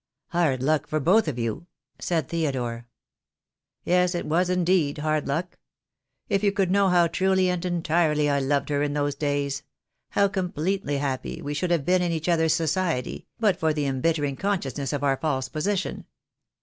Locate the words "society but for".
12.55-13.73